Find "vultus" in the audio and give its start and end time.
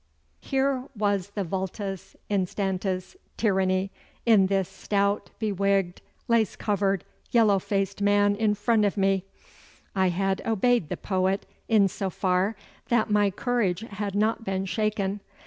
1.43-2.15